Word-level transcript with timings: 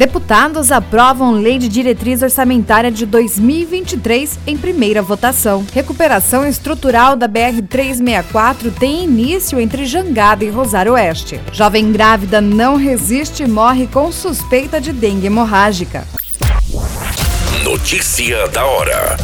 Deputados 0.00 0.72
aprovam 0.72 1.32
Lei 1.32 1.58
de 1.58 1.68
Diretriz 1.68 2.22
Orçamentária 2.22 2.90
de 2.90 3.04
2023 3.04 4.38
em 4.46 4.56
primeira 4.56 5.02
votação. 5.02 5.62
Recuperação 5.74 6.46
estrutural 6.46 7.14
da 7.16 7.28
BR-364 7.28 8.72
tem 8.80 9.04
início 9.04 9.60
entre 9.60 9.84
Jangada 9.84 10.42
e 10.42 10.48
Rosário 10.48 10.94
Oeste. 10.94 11.38
Jovem 11.52 11.92
grávida 11.92 12.40
não 12.40 12.76
resiste 12.76 13.42
e 13.42 13.46
morre 13.46 13.86
com 13.88 14.10
suspeita 14.10 14.80
de 14.80 14.90
dengue 14.90 15.26
hemorrágica. 15.26 16.08
Notícia 17.62 18.48
da 18.48 18.64
hora. 18.64 19.18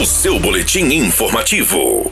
O 0.00 0.06
seu 0.06 0.40
boletim 0.40 0.86
informativo. 0.86 2.10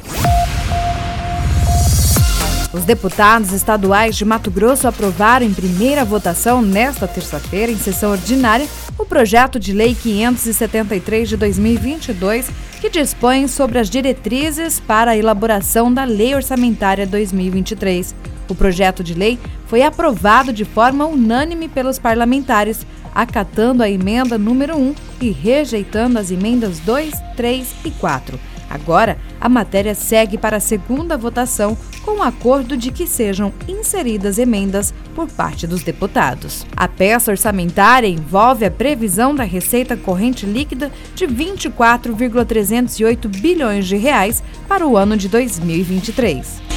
Os 2.73 2.85
deputados 2.85 3.53
estaduais 3.53 4.17
de 4.17 4.25
Mato 4.25 4.51
Grosso 4.51 4.89
aprovaram 4.89 5.45
em 5.45 5.53
primeira 5.53 6.07
votação 6.07 6.63
nesta 6.63 7.07
terça-feira, 7.07 7.71
em 7.71 7.77
sessão 7.77 8.13
ordinária, 8.13 8.67
o 8.99 9.05
projeto 9.05 9.61
de 9.61 9.75
lei 9.75 9.95
573 9.95 11.29
de 11.29 11.37
2022, 11.37 12.51
que 12.81 12.89
dispõe 12.89 13.47
sobre 13.47 13.79
as 13.79 13.91
diretrizes 13.91 14.81
para 14.81 15.11
a 15.11 15.17
elaboração 15.17 15.93
da 15.93 16.05
Lei 16.05 16.35
Orçamentária 16.35 17.07
2023. 17.07 18.15
O 18.49 18.55
projeto 18.55 19.05
de 19.05 19.13
lei 19.13 19.39
foi 19.67 19.83
aprovado 19.83 20.51
de 20.51 20.65
forma 20.65 21.05
unânime 21.05 21.69
pelos 21.69 21.99
parlamentares, 21.99 22.87
acatando 23.15 23.83
a 23.83 23.91
emenda 23.91 24.39
número 24.39 24.77
1 24.77 24.95
e 25.21 25.31
rejeitando 25.31 26.19
as 26.19 26.31
emendas 26.31 26.79
2, 26.81 27.13
3 27.37 27.69
e 27.85 27.91
4. 27.91 28.52
Agora, 28.73 29.19
a 29.39 29.51
matéria 29.51 29.95
segue 29.95 30.39
para 30.39 30.57
a 30.57 30.61
segunda 30.61 31.19
votação 31.19 31.77
com 32.03 32.21
o 32.21 32.23
acordo 32.23 32.75
de 32.75 32.91
que 32.91 33.07
sejam 33.07 33.53
inseridas 33.69 34.39
emendas 34.39 34.95
por 35.15 35.29
parte 35.29 35.67
dos 35.67 35.83
deputados. 35.83 36.65
A 36.75 36.89
peça 36.89 37.31
orçamentária 37.31 38.09
envolve 38.09 38.65
a 38.65 38.71
previsão 38.71 39.35
da 39.35 39.45
receita 39.45 39.95
corrente 39.95 40.47
líquida 40.47 40.91
de 41.15 41.27
24,308 41.27 43.29
bilhões 43.29 43.87
de 43.87 43.97
reais 43.97 44.43
para 44.67 44.87
o 44.87 44.97
ano 44.97 45.19
de 45.19 45.29
2023. 45.29 46.72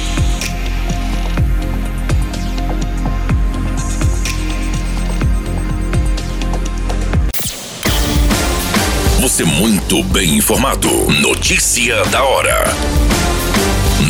Você 9.36 9.44
muito 9.44 10.02
bem 10.02 10.38
informado. 10.38 10.88
Notícia 11.20 12.02
da 12.06 12.24
hora. 12.24 12.64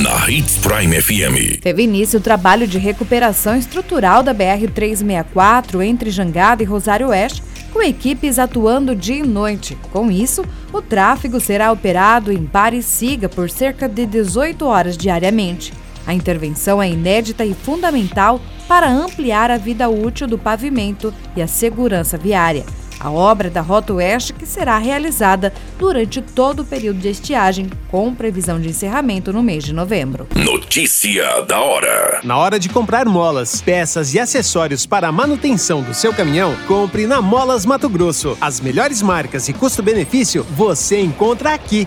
Na 0.00 0.30
Hits 0.30 0.56
Prime 0.58 1.02
FM. 1.02 1.60
Teve 1.60 1.82
início 1.82 2.20
o 2.20 2.22
trabalho 2.22 2.64
de 2.64 2.78
recuperação 2.78 3.56
estrutural 3.56 4.22
da 4.22 4.32
BR-364 4.32 5.84
entre 5.84 6.12
Jangada 6.12 6.62
e 6.62 6.64
Rosário 6.64 7.08
Oeste, 7.08 7.42
com 7.72 7.82
equipes 7.82 8.38
atuando 8.38 8.94
dia 8.94 9.16
e 9.16 9.26
noite. 9.26 9.76
Com 9.90 10.12
isso, 10.12 10.44
o 10.72 10.80
tráfego 10.80 11.40
será 11.40 11.72
operado 11.72 12.30
em 12.30 12.46
pare 12.46 12.76
e 12.76 12.82
siga 12.84 13.28
por 13.28 13.50
cerca 13.50 13.88
de 13.88 14.06
18 14.06 14.64
horas 14.64 14.96
diariamente. 14.96 15.72
A 16.06 16.14
intervenção 16.14 16.80
é 16.80 16.88
inédita 16.88 17.44
e 17.44 17.52
fundamental 17.52 18.40
para 18.68 18.88
ampliar 18.88 19.50
a 19.50 19.56
vida 19.56 19.88
útil 19.88 20.28
do 20.28 20.38
pavimento 20.38 21.12
e 21.34 21.42
a 21.42 21.48
segurança 21.48 22.16
viária 22.16 22.64
a 23.00 23.10
obra 23.10 23.50
da 23.50 23.60
Rota 23.60 23.94
Oeste 23.94 24.32
que 24.32 24.46
será 24.46 24.78
realizada 24.78 25.52
durante 25.78 26.20
todo 26.20 26.60
o 26.60 26.64
período 26.64 26.98
de 26.98 27.08
estiagem, 27.08 27.70
com 27.90 28.14
previsão 28.14 28.60
de 28.60 28.68
encerramento 28.68 29.32
no 29.32 29.42
mês 29.42 29.64
de 29.64 29.72
novembro. 29.72 30.26
Notícia 30.34 31.42
da 31.42 31.60
hora. 31.60 32.20
Na 32.24 32.36
hora 32.38 32.58
de 32.58 32.68
comprar 32.68 33.06
molas, 33.06 33.60
peças 33.60 34.14
e 34.14 34.18
acessórios 34.18 34.86
para 34.86 35.08
a 35.08 35.12
manutenção 35.12 35.82
do 35.82 35.94
seu 35.94 36.12
caminhão, 36.12 36.54
compre 36.66 37.06
na 37.06 37.20
Molas 37.20 37.66
Mato 37.66 37.88
Grosso. 37.88 38.36
As 38.40 38.60
melhores 38.60 39.02
marcas 39.02 39.48
e 39.48 39.52
custo-benefício 39.52 40.44
você 40.50 41.00
encontra 41.00 41.54
aqui. 41.54 41.86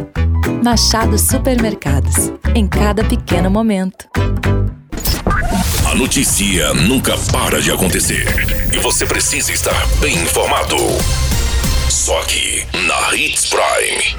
Machado 0.63 1.17
Supermercados. 1.17 2.31
Em 2.53 2.67
cada 2.67 3.03
pequeno 3.03 3.49
momento. 3.49 4.07
A 5.89 5.95
notícia 5.95 6.71
nunca 6.75 7.17
para 7.31 7.59
de 7.59 7.71
acontecer. 7.71 8.27
E 8.71 8.77
você 8.77 9.07
precisa 9.07 9.51
estar 9.51 9.87
bem 9.99 10.13
informado. 10.13 10.75
Só 11.89 12.15
aqui, 12.21 12.63
na 12.85 13.15
Hits 13.15 13.47
Prime. 13.49 14.15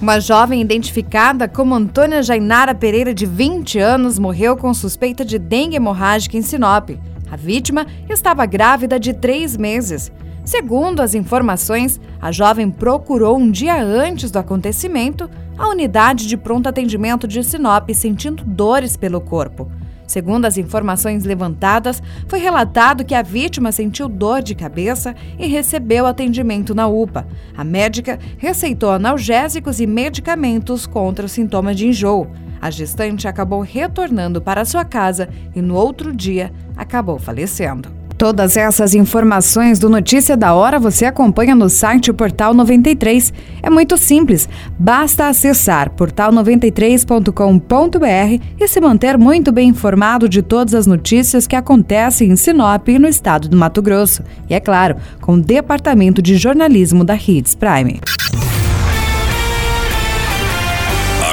Uma 0.00 0.18
jovem 0.18 0.60
identificada 0.60 1.46
como 1.46 1.72
Antônia 1.72 2.20
Jainara 2.20 2.74
Pereira, 2.74 3.14
de 3.14 3.24
20 3.24 3.78
anos, 3.78 4.18
morreu 4.18 4.56
com 4.56 4.74
suspeita 4.74 5.24
de 5.24 5.38
dengue 5.38 5.76
hemorrágica 5.76 6.36
em 6.36 6.42
Sinop. 6.42 6.90
A 7.32 7.36
vítima 7.36 7.86
estava 8.10 8.44
grávida 8.44 9.00
de 9.00 9.14
três 9.14 9.56
meses. 9.56 10.12
Segundo 10.44 11.00
as 11.00 11.14
informações, 11.14 11.98
a 12.20 12.30
jovem 12.30 12.70
procurou 12.70 13.38
um 13.38 13.50
dia 13.50 13.82
antes 13.82 14.30
do 14.30 14.38
acontecimento 14.38 15.30
a 15.56 15.66
unidade 15.66 16.26
de 16.26 16.36
pronto 16.36 16.68
atendimento 16.68 17.26
de 17.26 17.42
Sinop 17.42 17.88
sentindo 17.94 18.44
dores 18.44 18.98
pelo 18.98 19.18
corpo. 19.18 19.72
Segundo 20.06 20.44
as 20.44 20.58
informações 20.58 21.24
levantadas, 21.24 22.02
foi 22.28 22.38
relatado 22.38 23.02
que 23.02 23.14
a 23.14 23.22
vítima 23.22 23.72
sentiu 23.72 24.10
dor 24.10 24.42
de 24.42 24.54
cabeça 24.54 25.14
e 25.38 25.46
recebeu 25.46 26.04
atendimento 26.04 26.74
na 26.74 26.86
UPA. 26.86 27.26
A 27.56 27.64
médica 27.64 28.18
receitou 28.36 28.90
analgésicos 28.90 29.80
e 29.80 29.86
medicamentos 29.86 30.86
contra 30.86 31.24
os 31.24 31.32
sintomas 31.32 31.78
de 31.78 31.86
enjoo. 31.86 32.30
A 32.62 32.70
gestante 32.70 33.26
acabou 33.26 33.60
retornando 33.60 34.40
para 34.40 34.64
sua 34.64 34.84
casa 34.84 35.28
e 35.52 35.60
no 35.60 35.74
outro 35.74 36.14
dia 36.14 36.52
acabou 36.76 37.18
falecendo. 37.18 37.88
Todas 38.16 38.56
essas 38.56 38.94
informações 38.94 39.80
do 39.80 39.88
Notícia 39.88 40.36
da 40.36 40.54
Hora 40.54 40.78
você 40.78 41.06
acompanha 41.06 41.56
no 41.56 41.68
site 41.68 42.12
Portal 42.12 42.54
93. 42.54 43.32
É 43.60 43.68
muito 43.68 43.98
simples, 43.98 44.48
basta 44.78 45.26
acessar 45.26 45.90
portal93.com.br 45.90 48.44
e 48.60 48.68
se 48.68 48.80
manter 48.80 49.18
muito 49.18 49.50
bem 49.50 49.70
informado 49.70 50.28
de 50.28 50.40
todas 50.40 50.72
as 50.72 50.86
notícias 50.86 51.48
que 51.48 51.56
acontecem 51.56 52.30
em 52.30 52.36
Sinop 52.36 52.86
e 52.86 52.96
no 52.96 53.08
estado 53.08 53.48
do 53.48 53.56
Mato 53.56 53.82
Grosso. 53.82 54.22
E 54.48 54.54
é 54.54 54.60
claro, 54.60 54.94
com 55.20 55.34
o 55.34 55.42
Departamento 55.42 56.22
de 56.22 56.36
Jornalismo 56.36 57.02
da 57.02 57.16
Hits 57.16 57.56
Prime. 57.56 58.00